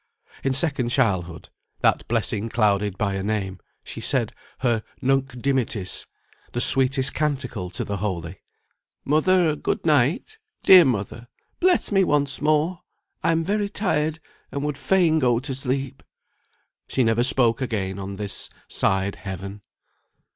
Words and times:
In 0.43 0.51
second 0.53 0.89
childhood 0.89 1.51
(that 1.81 2.07
blessing 2.07 2.49
clouded 2.49 2.97
by 2.97 3.13
a 3.13 3.21
name), 3.21 3.59
she 3.83 4.01
said 4.01 4.33
her 4.61 4.81
"Nunc 4.99 5.39
Dimittis," 5.39 6.07
the 6.53 6.59
sweetest 6.59 7.13
canticle 7.13 7.69
to 7.69 7.83
the 7.85 7.97
holy. 7.97 8.41
"Mother, 9.05 9.55
good 9.55 9.85
night! 9.85 10.39
Dear 10.63 10.85
mother! 10.85 11.27
bless 11.59 11.91
me 11.91 12.03
once 12.03 12.41
more! 12.41 12.79
I'm 13.23 13.43
very 13.43 13.69
tired, 13.69 14.19
and 14.51 14.63
would 14.63 14.75
fain 14.75 15.19
go 15.19 15.39
to 15.39 15.53
sleep." 15.53 16.01
She 16.87 17.03
never 17.03 17.21
spoke 17.21 17.61
again 17.61 17.99
on 17.99 18.15
this 18.15 18.49
side 18.67 19.17
Heaven. 19.17 19.61